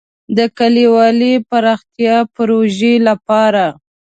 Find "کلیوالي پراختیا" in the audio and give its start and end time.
0.57-2.17